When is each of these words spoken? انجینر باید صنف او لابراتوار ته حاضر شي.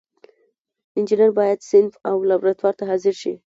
انجینر 0.97 1.31
باید 1.39 1.65
صنف 1.69 1.93
او 2.09 2.17
لابراتوار 2.29 2.73
ته 2.79 2.83
حاضر 2.89 3.13
شي. 3.21 3.33